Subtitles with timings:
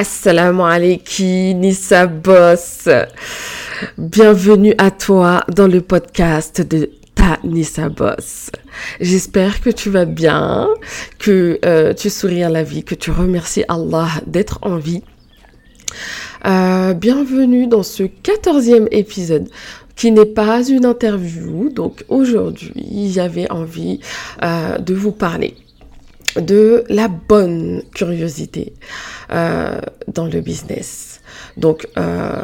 [0.00, 2.88] Assalamu alaikum, Nissa Boss.
[3.98, 8.50] Bienvenue à toi dans le podcast de ta Nissa Boss.
[8.98, 10.68] J'espère que tu vas bien,
[11.18, 15.02] que euh, tu souris à la vie, que tu remercies Allah d'être en vie.
[16.46, 19.50] Euh, bienvenue dans ce quatorzième épisode
[19.96, 21.68] qui n'est pas une interview.
[21.68, 24.00] Donc aujourd'hui, j'avais envie
[24.42, 25.56] euh, de vous parler
[26.36, 28.74] de la bonne curiosité
[29.32, 31.20] euh, dans le business.
[31.56, 32.42] Donc, euh,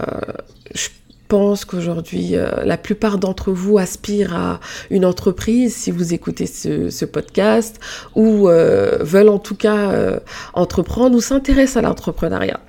[0.74, 0.88] je
[1.28, 4.60] pense qu'aujourd'hui, euh, la plupart d'entre vous aspirent à
[4.90, 7.80] une entreprise si vous écoutez ce, ce podcast
[8.14, 10.20] ou veulent en tout cas
[10.54, 12.60] entreprendre ou s'intéressent à l'entrepreneuriat.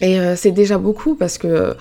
[0.00, 1.76] Et c'est déjà beaucoup parce que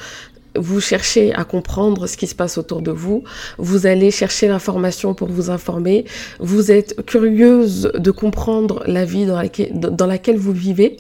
[0.56, 3.24] vous cherchez à comprendre ce qui se passe autour de vous,
[3.58, 6.06] vous allez chercher l'information pour vous informer,
[6.40, 10.98] vous êtes curieuse de comprendre la vie dans laquelle, vous vivez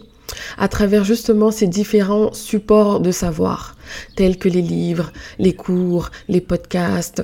[0.57, 3.75] à travers justement ces différents supports de savoir,
[4.15, 7.23] tels que les livres, les cours, les podcasts,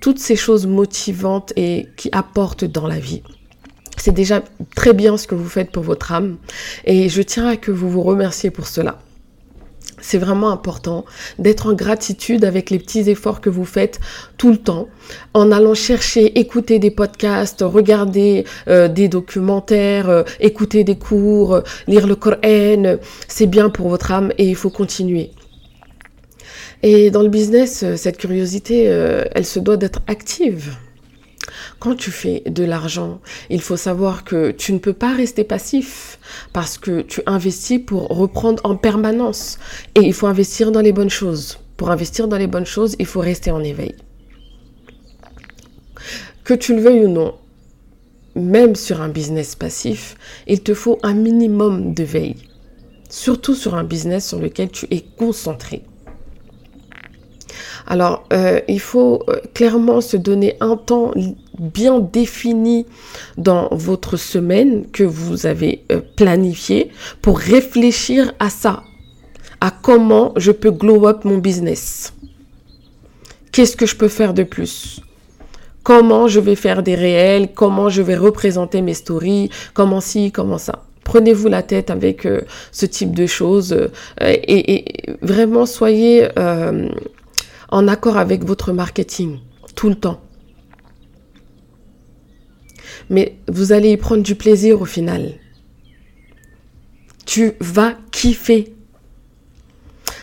[0.00, 3.22] toutes ces choses motivantes et qui apportent dans la vie.
[3.96, 4.42] C'est déjà
[4.74, 6.38] très bien ce que vous faites pour votre âme
[6.84, 8.98] et je tiens à que vous vous remerciez pour cela
[10.02, 11.06] c'est vraiment important
[11.38, 14.00] d'être en gratitude avec les petits efforts que vous faites
[14.36, 14.88] tout le temps,
[15.32, 21.60] en allant chercher, écouter des podcasts, regarder euh, des documentaires, euh, écouter des cours, euh,
[21.86, 22.98] lire le Coran.
[23.28, 25.30] C'est bien pour votre âme et il faut continuer.
[26.82, 30.76] Et dans le business, cette curiosité, elle se doit d'être active.
[31.82, 36.20] Quand tu fais de l'argent, il faut savoir que tu ne peux pas rester passif
[36.52, 39.58] parce que tu investis pour reprendre en permanence
[39.96, 41.58] et il faut investir dans les bonnes choses.
[41.76, 43.96] Pour investir dans les bonnes choses, il faut rester en éveil.
[46.44, 47.34] Que tu le veuilles ou non,
[48.36, 50.14] même sur un business passif,
[50.46, 52.36] il te faut un minimum de veille.
[53.10, 55.82] Surtout sur un business sur lequel tu es concentré.
[57.88, 61.10] Alors, euh, il faut euh, clairement se donner un temps
[61.58, 62.86] bien défini
[63.36, 66.90] dans votre semaine que vous avez euh, planifié
[67.20, 68.82] pour réfléchir à ça,
[69.60, 72.14] à comment je peux glow up mon business.
[73.52, 75.00] Qu'est-ce que je peux faire de plus?
[75.82, 77.48] Comment je vais faire des réels?
[77.54, 79.50] Comment je vais représenter mes stories?
[79.74, 80.84] Comment ci, comment ça?
[81.04, 82.26] Prenez-vous la tête avec
[82.70, 83.76] ce type de choses
[84.20, 84.84] et,
[85.20, 86.28] vraiment soyez
[87.68, 89.38] en accord avec votre marketing
[89.74, 90.20] tout le temps.
[93.12, 95.34] Mais vous allez y prendre du plaisir au final.
[97.26, 98.74] Tu vas kiffer.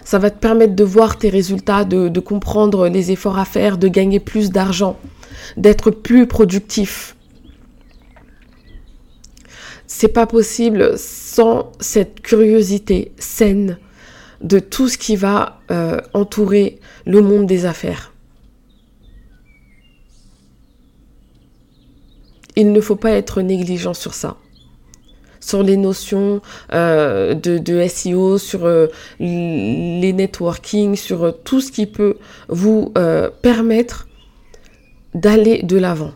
[0.03, 3.88] Ça va te permettre de voir tes résultats, de, comprendre les efforts à faire, de
[3.88, 4.97] gagner plus d'argent,
[5.55, 7.16] d'être plus productif.
[9.85, 13.77] C'est pas possible sans cette curiosité saine
[14.41, 18.13] de tout ce qui va euh, entourer le monde des affaires.
[22.59, 24.37] Il ne faut pas être négligent sur ça
[25.41, 26.41] sur les notions
[26.73, 28.87] euh, de, SEO, sur euh,
[29.19, 32.17] les networking, sur tout ce qui peut
[32.49, 32.93] vous
[33.41, 34.09] permettre
[35.15, 36.11] d'aller de l'avant.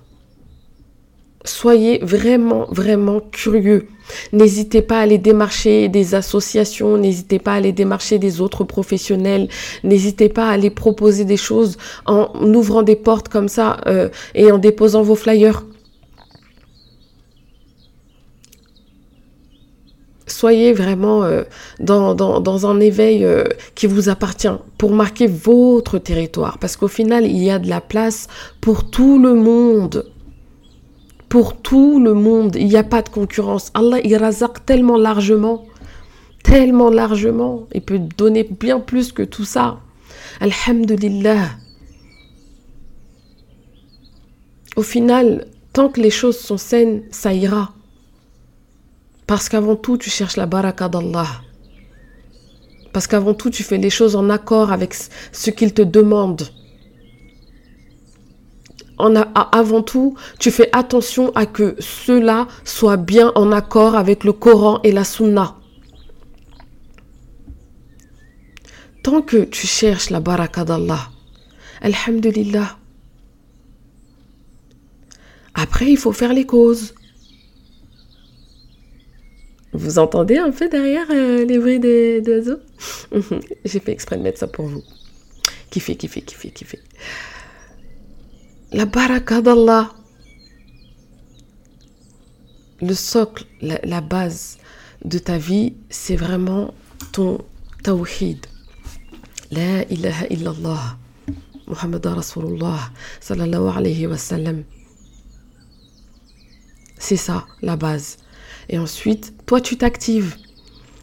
[1.45, 3.87] Soyez vraiment, vraiment curieux.
[4.31, 9.49] N'hésitez pas à aller démarcher des associations, n'hésitez pas à aller démarcher des autres professionnels,
[9.83, 14.51] n'hésitez pas à aller proposer des choses en ouvrant des portes comme ça euh, et
[14.53, 15.63] en déposant vos flyers.
[20.43, 21.43] Soyez vraiment euh,
[21.79, 23.45] dans, un éveil euh,
[23.75, 27.79] qui vous appartient pour marquer votre territoire parce qu'au final, il y a de la
[27.79, 28.27] place
[28.59, 30.05] pour tout le monde
[31.29, 32.57] pour tout le monde.
[32.57, 33.71] Il n'y a pas de concurrence.
[33.73, 35.65] Allah, il razaq tellement largement,
[36.43, 37.65] tellement largement.
[37.73, 39.79] Il peut donner bien plus que tout ça.
[40.41, 41.51] Alhamdulillah.
[44.75, 47.73] Au final, tant que les choses sont saines, ça ira.
[49.27, 51.27] Parce qu'avant tout, tu cherches la baraka d'Allah.
[52.91, 54.93] Parce qu'avant tout, tu fais les choses en accord avec
[55.31, 56.49] ce qu'il te demande
[59.51, 64.79] avant tout, tu fais attention à que cela soit bien en accord avec le Coran
[64.83, 65.57] et la Sunna.
[69.03, 71.09] Tant que tu cherches la baraka d'Allah,
[71.81, 72.77] Alhamdulillah.
[75.55, 76.93] Après, il faut faire les causes.
[79.73, 82.59] Vous entendez un peu derrière euh, les bruits des, oiseaux?
[83.65, 84.83] J'ai fait exprès de mettre ça pour vous.
[85.71, 86.79] Kiffez, kiffez, kiffez, kiffez
[88.73, 89.93] la baraka d'Allah.
[92.81, 94.57] Le socle, la, base
[95.05, 96.73] de ta vie, c'est vraiment
[97.13, 97.37] ton
[97.83, 98.45] tawhid.
[99.51, 100.97] La ilaha illallah.
[101.67, 102.91] Muhammad Rasulullah
[103.21, 104.63] sallallahu alayhi wa sallam.
[106.97, 108.17] C'est ça la base.
[108.69, 110.35] Et ensuite, toi tu t'actives.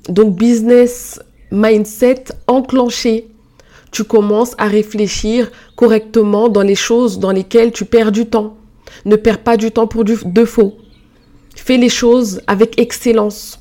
[0.08, 1.20] Donc business
[1.50, 3.28] mindset enclenché.
[3.92, 8.56] Tu commences à réfléchir correctement dans les choses dans lesquelles tu perds du temps.
[9.04, 10.76] Ne perds pas du temps pour du, de faux.
[11.56, 13.60] Fais les choses avec excellence.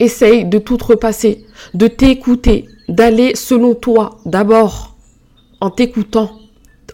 [0.00, 1.44] Essaye de tout repasser,
[1.74, 4.96] de t'écouter, d'aller selon toi d'abord,
[5.60, 6.40] en t'écoutant,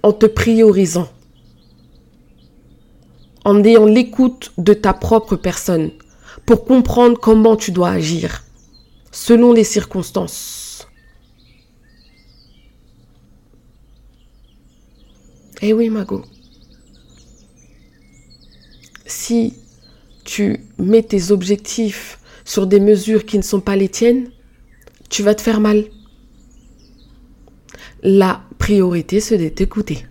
[0.02, 1.08] en te priorisant,
[3.48, 5.90] en ayant l'écoute de ta propre personne
[6.44, 8.44] pour comprendre comment tu dois agir
[9.10, 10.86] selon les circonstances.
[15.62, 16.26] Eh oui, Mago.
[19.06, 19.54] Si
[20.24, 24.30] tu mets tes objectifs sur des mesures qui ne sont pas les tiennes,
[25.08, 25.86] tu vas te faire mal.
[28.02, 30.06] La priorité, c'est de.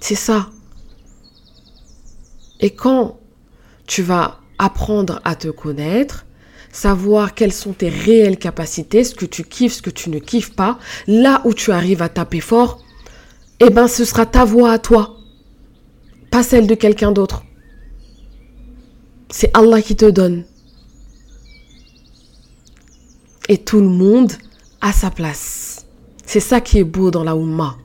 [0.00, 0.50] C'est ça.
[2.64, 3.20] Et quand
[3.86, 6.24] tu vas apprendre à te connaître,
[6.72, 10.56] savoir quelles sont tes réelles capacités, ce que tu kiffes, ce que tu ne kiffes
[10.56, 12.82] pas, là où tu arrives à taper fort,
[13.60, 15.18] eh ben ce sera ta voix à toi,
[16.30, 17.42] pas celle de quelqu'un d'autre.
[19.28, 20.44] C'est Allah qui te donne.
[23.50, 24.32] Et tout le monde
[24.80, 25.84] a sa place.
[26.24, 27.76] C'est ça qui est beau dans la Oumma.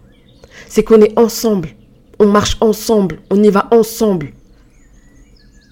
[0.69, 1.75] C'est qu'on est ensemble.
[2.17, 3.19] On marche ensemble.
[3.29, 4.35] On y va ensemble.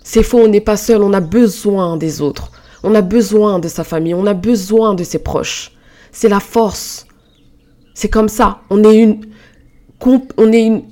[0.10, 1.04] C'est faux, on n'est pas seul.
[1.04, 2.50] On a besoin des autres.
[2.82, 4.14] On a besoin de sa famille.
[4.14, 5.74] On a besoin de ses proches.
[6.14, 7.06] C'est la force.
[7.94, 8.62] C'est comme ça.
[8.70, 9.26] On est une.
[10.06, 10.84] On est une.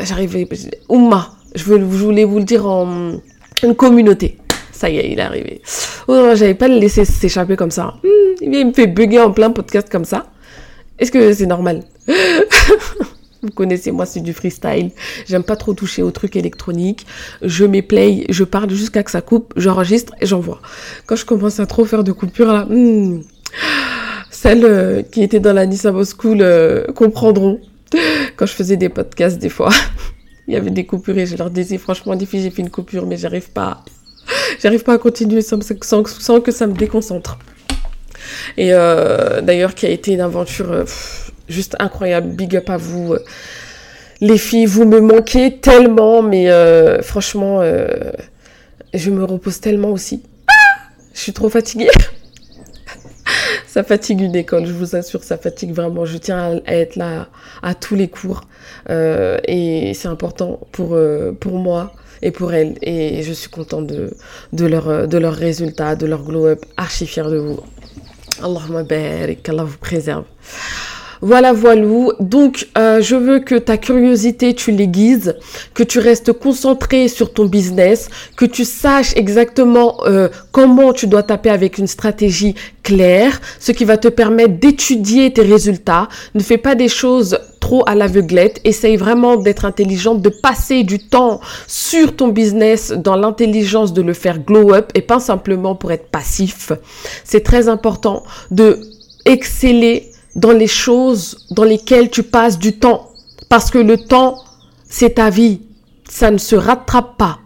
[0.00, 0.48] J'arrivais.
[0.88, 1.36] Oumma.
[1.54, 3.20] Je voulais vous le dire en.
[3.62, 4.38] Une communauté.
[4.72, 5.62] Ça y est, il est arrivé.
[6.08, 7.94] Oh, j'avais pas le laisser s'échapper comme ça.
[8.02, 10.26] Hmm, il me fait bugger en plein podcast comme ça.
[10.98, 11.84] Est-ce que c'est normal?
[13.42, 14.92] Vous connaissez, moi, c'est du freestyle.
[15.26, 17.06] J'aime pas trop toucher aux trucs électroniques.
[17.42, 20.60] Je play, je parle jusqu'à que ça coupe, j'enregistre et j'envoie.
[21.06, 23.22] Quand je commence à trop faire de coupures, là, hmm,
[24.30, 27.60] celles euh, qui étaient dans la Nisabo School euh, comprendront.
[28.36, 29.70] Quand je faisais des podcasts, des fois,
[30.46, 32.70] il y avait des coupures et je leur disais, franchement, des filles, j'ai fait une
[32.70, 33.84] coupure, mais j'arrive pas
[34.60, 37.38] J'arrive pas à continuer sans, que ça me déconcentre.
[38.56, 40.84] Et euh, d'ailleurs, qui a été une aventure
[41.52, 42.28] juste incroyable.
[42.28, 43.14] Big up à vous.
[44.20, 47.60] Les filles, vous me manquez tellement, mais euh, franchement,
[48.94, 50.22] je me repose tellement aussi.
[51.14, 51.88] je suis trop fatiguée.
[53.66, 56.04] ça fatigue une école, je vous assure, ça fatigue vraiment.
[56.04, 57.28] Je tiens à, être là
[57.62, 58.42] à tous les cours.
[58.88, 60.96] et c'est important pour,
[61.40, 62.76] pour moi et pour elles.
[62.80, 64.14] Et je suis contente de,
[64.52, 66.64] de, de leurs résultats, de leur glow-up.
[66.76, 67.60] Archi fière de vous.
[68.42, 70.24] Allahumma barik, qu'Allah vous préserve.
[71.24, 72.10] Voilà, voilou.
[72.18, 75.36] Donc, euh, je veux que ta curiosité, tu l'aiguises,
[75.72, 81.22] que tu restes concentré sur ton business, que tu saches exactement euh, comment tu dois
[81.22, 86.08] taper avec une stratégie claire, ce qui va te permettre d'étudier tes résultats.
[86.34, 88.60] Ne fais pas des choses trop à l'aveuglette.
[88.64, 94.12] Essaye vraiment d'être intelligente, de passer du temps sur ton business dans l'intelligence de le
[94.12, 96.72] faire glow up et pas simplement pour être passif.
[97.22, 98.80] C'est très important de
[99.24, 103.12] exceller dans les choses dans lesquelles tu passes du temps.
[103.48, 104.42] Parce que le temps,
[104.84, 105.60] c'est ta vie.
[106.08, 107.38] Ça ne se rattrape pas.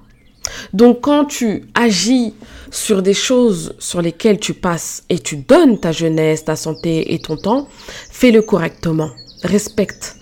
[0.73, 2.35] Donc quand tu agis
[2.71, 7.19] sur des choses sur lesquelles tu passes et tu donnes ta jeunesse, ta santé et
[7.19, 7.69] ton temps,
[8.11, 9.11] fais-le correctement.
[9.43, 10.17] Respecte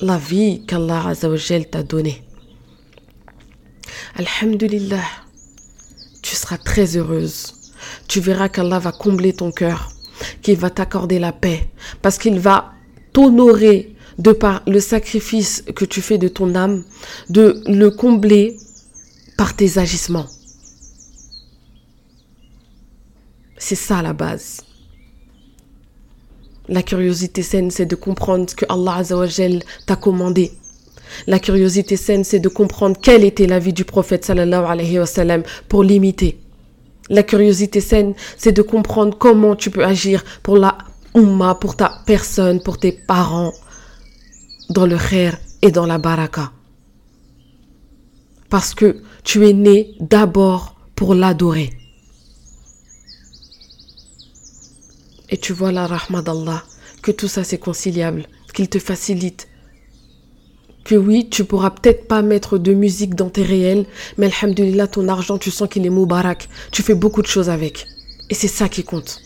[0.00, 1.12] la vie qu'Allah
[1.70, 2.22] t'a donnée.
[4.16, 5.04] Alhamdulillah,
[6.22, 7.54] tu seras très heureuse.
[8.08, 9.90] Tu verras qu'Allah va combler ton cœur
[10.42, 11.68] qu'il va t'accorder la paix,
[12.02, 12.72] parce qu'il va
[13.12, 16.84] t'honorer de par le sacrifice que tu fais de ton âme,
[17.30, 18.56] de le combler
[19.36, 20.26] par tes agissements.
[23.56, 24.62] C'est ça la base.
[26.68, 29.02] La curiosité saine, c'est de comprendre ce que Allah
[29.86, 30.52] t'a commandé.
[31.26, 34.98] La curiosité saine, c'est de comprendre quelle était la vie du prophète alayhi
[35.68, 36.38] pour l'imiter.
[37.10, 40.78] La curiosité saine, c'est de comprendre comment tu peux agir pour la
[41.14, 43.52] umma, pour ta personne, pour tes parents,
[44.70, 46.52] dans le khair et dans la baraka.
[48.50, 51.70] Parce que tu es né d'abord pour l'adorer.
[55.30, 56.62] Et tu vois la rahma d'Allah,
[57.02, 59.47] que tout ça c'est conciliable, qu'il te facilite,
[60.96, 63.84] oui, tu pourras peut-être pas mettre de musique dans tes réels,
[64.16, 66.48] mais alhamdulillah, ton argent, tu sens qu'il est moubarak.
[66.70, 67.86] Tu fais beaucoup de choses avec.
[68.30, 69.20] Et c'est ça qui compte.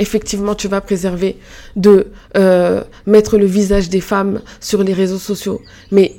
[0.00, 1.36] Effectivement, tu vas préserver
[1.76, 5.60] de euh, mettre le visage des femmes sur les réseaux sociaux.
[5.90, 6.14] Mais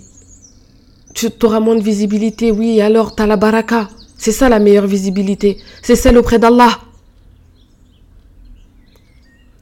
[1.14, 3.90] tu auras moins de visibilité, oui, alors tu as la baraka.
[4.18, 5.58] C'est ça la meilleure visibilité.
[5.82, 6.80] C'est celle auprès d'Allah.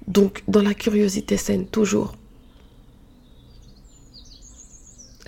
[0.07, 2.13] Donc, dans la curiosité saine, toujours.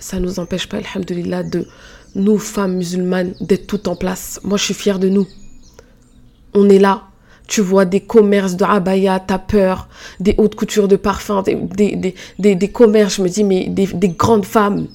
[0.04, 1.66] Ça ne nous empêche pas, alhamdulillah, de
[2.14, 4.38] nous, femmes musulmanes, d'être toutes en place.
[4.44, 5.26] Moi, je suis fière de nous.
[6.52, 7.04] On est là.
[7.48, 9.88] Tu vois des commerces de abaya, t'as peur,
[10.20, 14.88] des hautes coutures de parfums, des, des, commerces, je me dis, mais des, grandes femmes.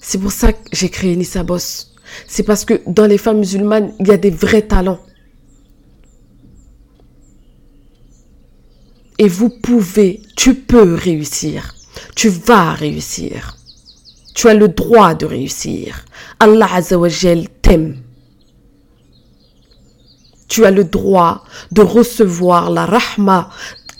[0.00, 1.94] C'est pour ça que j'ai créé Nissa Boss.
[2.26, 4.98] C'est parce que dans les femmes musulmanes, il y a des vrais talents.
[9.20, 11.76] Et vous pouvez, tu peux réussir.
[12.16, 13.58] Tu vas réussir.
[14.40, 16.06] Tu as le droit de réussir.
[16.38, 17.98] Allah Azzawajal t'aime.
[20.48, 23.50] Tu as le droit de recevoir la rahma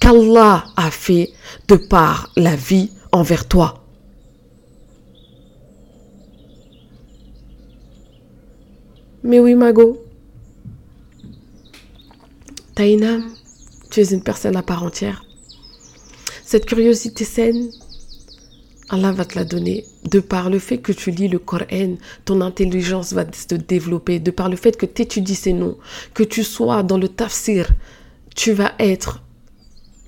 [0.01, 1.31] qu'Allah a fait
[1.69, 3.85] de par la vie envers toi.
[9.23, 10.03] Mais oui, Mago.
[12.75, 13.31] Taïnam,
[13.91, 15.23] tu es une personne à part entière.
[16.47, 17.69] Cette curiosité saine,
[18.91, 19.87] Allah va te la donner.
[20.05, 24.19] De par le fait que tu lis le Coran, ton intelligence va se développer.
[24.19, 25.79] De par le fait que tu étudies ces noms,
[26.13, 27.69] que tu sois dans le tafsir,
[28.35, 29.23] tu vas être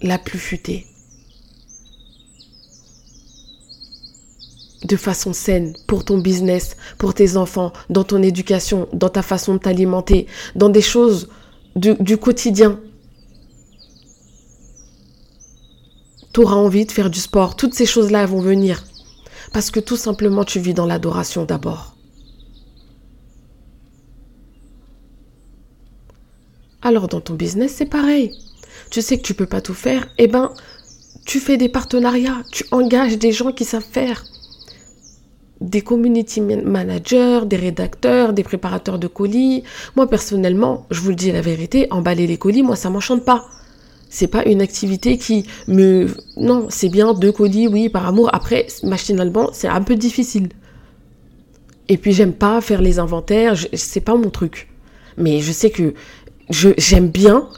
[0.02, 0.86] la plus futée.
[4.84, 9.54] de façon saine pour ton business, pour tes enfants, dans ton éducation, dans ta façon
[9.54, 11.28] de t'alimenter, dans des choses
[11.76, 12.80] du, du quotidien.
[16.32, 17.56] Tu auras envie de faire du sport.
[17.56, 18.84] Toutes ces choses-là vont venir.
[19.52, 21.96] Parce que tout simplement, tu vis dans l'adoration d'abord.
[26.80, 28.32] Alors dans ton business, c'est pareil.
[28.90, 30.52] Tu sais que tu peux pas tout faire, eh ben,
[31.24, 34.24] tu fais des partenariats, tu engages des gens qui savent faire.
[35.60, 39.62] Des community managers, des rédacteurs, des préparateurs de colis.
[39.94, 43.46] Moi, personnellement, je vous le dis la vérité, emballer les colis, moi, ça m'enchante pas
[44.12, 48.66] c'est pas une activité qui me non c'est bien deux colis oui par amour après
[48.82, 50.50] machinalement c'est un peu difficile
[51.88, 54.68] et puis j'aime pas faire les inventaires c'est pas mon truc
[55.16, 55.94] mais je sais que
[56.50, 57.48] j'aime bien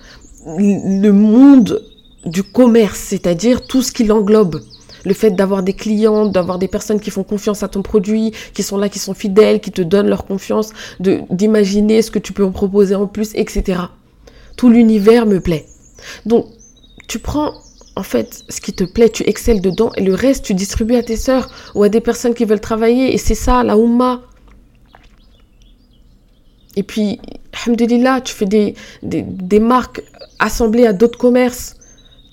[0.47, 1.83] le monde
[2.25, 4.61] du commerce c'est-à-dire tout ce qui l'englobe
[5.05, 8.63] le fait d'avoir des clients, d'avoir des personnes qui font confiance à ton produit, qui
[8.63, 12.43] sont là, qui sont fidèles, qui te donnent leur confiance, d'imaginer ce que tu peux
[12.43, 13.81] en proposer en plus, etc.
[14.57, 15.67] Tout l'univers me plaît.
[16.27, 16.47] Donc,
[17.09, 17.55] tu prends
[17.97, 21.03] en fait ce qui te plaît, tu excelles dedans et le reste, tu distribues à
[21.03, 23.15] tes sœurs ou à des personnes qui veulent travailler.
[23.15, 24.23] Et c'est ça, la Oumma.
[26.77, 27.21] Et puis,
[27.53, 30.03] alhamdulillah, tu fais des, des, marques
[30.41, 31.77] assemblées à d'autres commerces.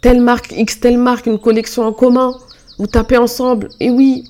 [0.01, 2.33] Telle marque, X, telle marque, une collection en commun.
[2.79, 3.69] Vous tapez ensemble.
[3.79, 4.23] Et oui,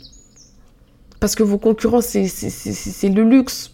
[1.22, 3.71] parce que vos concurrents, c'est le luxe.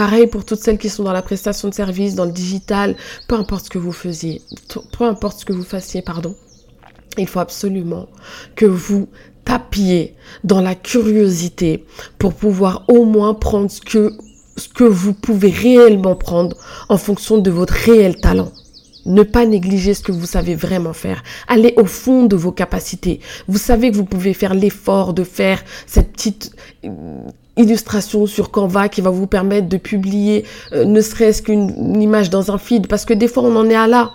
[0.00, 2.96] Pareil pour toutes celles qui sont dans la prestation de service, dans le digital,
[3.28, 4.40] peu importe ce que vous faisiez,
[4.96, 6.34] peu importe ce que vous fassiez, pardon.
[7.18, 8.08] Il faut absolument
[8.56, 9.08] que vous
[9.44, 11.84] tapiez dans la curiosité
[12.18, 14.14] pour pouvoir au moins prendre ce que,
[14.56, 16.56] ce que vous pouvez réellement prendre
[16.88, 18.52] en fonction de votre réel talent.
[19.04, 21.22] Ne pas négliger ce que vous savez vraiment faire.
[21.46, 23.20] Allez au fond de vos capacités.
[23.48, 26.52] Vous savez que vous pouvez faire l'effort de faire cette petite
[27.60, 32.50] illustration sur Canva qui va vous permettre de publier euh, ne serait-ce qu'une image dans
[32.50, 34.10] un feed parce que des fois on en est à là.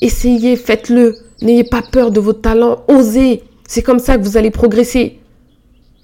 [0.00, 1.16] Essayez, faites-le.
[1.42, 3.42] N'ayez pas peur de votre talent, osez.
[3.68, 5.20] C'est comme ça que vous allez progresser.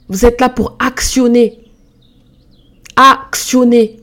[0.08, 1.58] Vous êtes là pour actionner.
[2.96, 3.98] Actionner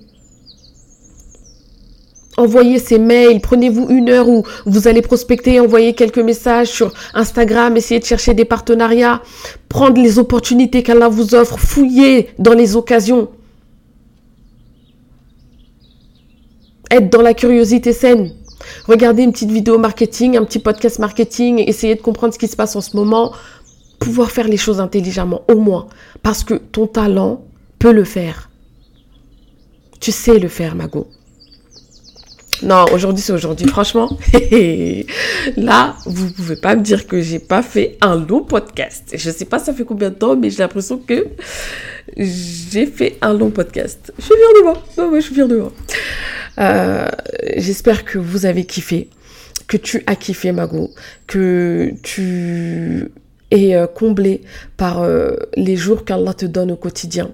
[2.38, 7.78] envoyez ces mails, prenez-vous une heure où vous allez prospecter, envoyer quelques messages sur Instagram,
[7.78, 9.22] essayez de chercher des partenariats,
[9.70, 13.30] prendre les opportunités qu'Allah vous offre, fouiller dans les occasions.
[16.92, 18.34] Être dans la curiosité saine.
[18.88, 22.56] Regardez une petite vidéo marketing, un petit podcast marketing, essayez de comprendre ce qui se
[22.56, 23.34] passe en ce moment,
[24.00, 25.88] pouvoir faire les choses intelligemment, au moins,
[26.22, 27.44] parce que ton talent
[27.80, 28.50] peut le faire.
[30.00, 31.08] Tu sais le faire, Mago.
[32.64, 33.68] Non, aujourd'hui c'est aujourd'hui.
[33.68, 34.18] Franchement,
[35.58, 39.14] là, vous pouvez pas me dire que j'ai pas fait un long podcast.
[39.14, 41.28] Je sais pas ça fait combien de temps, mais j'ai l'impression que
[42.16, 44.14] j'ai fait un long podcast.
[44.18, 44.84] Je suis fière de moi.
[44.98, 45.72] Non, je suis fière de moi.
[46.60, 47.08] Euh,
[47.58, 49.10] j'espère que vous avez kiffé.
[49.68, 50.92] que tu as kiffé Mago,
[51.28, 53.10] que tu
[53.54, 54.42] euh, comblé
[54.78, 57.32] par euh, les jours qu'Allah te donne au quotidien.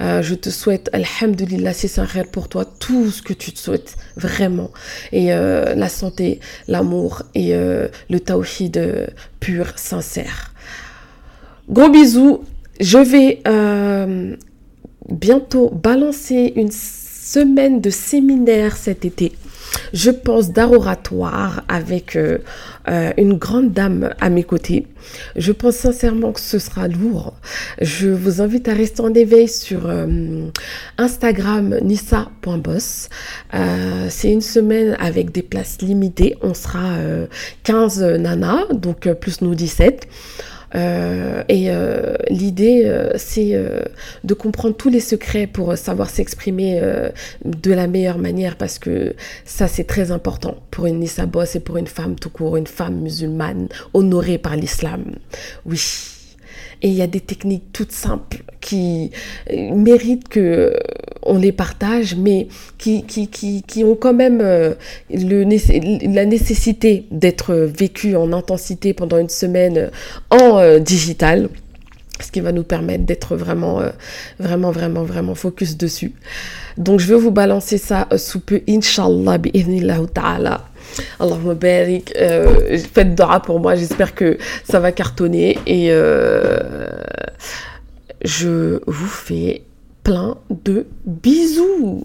[0.00, 3.96] Euh, je te souhaite, Alhamdulillah, c'est sincère pour toi, tout ce que tu te souhaites,
[4.16, 4.70] vraiment.
[5.12, 9.08] Et la santé, l'amour et le tawhid
[9.40, 10.52] pur, sincère.
[11.68, 12.44] Gros bisous.
[12.80, 13.42] Je vais
[15.10, 19.32] bientôt balancer une semaine de séminaire cet été
[19.92, 22.38] je pense, d'oratoire avec euh,
[22.88, 24.86] euh, une grande dame à mes côtés.
[25.36, 27.34] Je pense sincèrement que ce sera lourd.
[27.80, 30.48] Je vous invite à rester en éveil sur euh,
[30.98, 33.08] Instagram nissa.boss.
[34.08, 36.36] C'est une semaine avec des places limitées.
[36.42, 36.96] On sera
[37.64, 40.06] 15 nanas, donc plus nous 17.
[40.74, 43.58] Euh, et euh, l'idée, euh, c'est
[44.24, 46.80] de comprendre tous les secrets pour savoir s'exprimer
[47.44, 51.60] de la meilleure manière parce que ça, c'est très important pour une Nissa Boss et
[51.60, 55.04] pour une femme tout court, une femme musulmane honorée par l'islam.
[55.66, 56.17] Oui.
[56.82, 59.10] Et il y a des techniques toutes simples qui
[59.50, 60.74] méritent que
[61.22, 64.74] on les partage, mais qui, qui, qui, qui ont quand même euh,
[65.10, 65.44] le,
[66.12, 69.90] la nécessité d'être vécues en intensité pendant une semaine
[70.30, 71.48] en euh, digital
[72.20, 73.90] ce qui va nous permettre d'être vraiment, euh,
[74.40, 76.12] vraiment, vraiment, vraiment focus dessus.
[76.76, 80.64] Donc, je vais vous balancer ça sous peu, Inch'Allah, bi'idhnillah ta'ala.
[81.20, 82.12] Allahumma barik.
[82.16, 85.58] Euh, faites dora pour moi, j'espère que ça va cartonner.
[85.66, 85.90] Et
[88.24, 89.62] je vous fais
[90.02, 92.04] plein de bisous.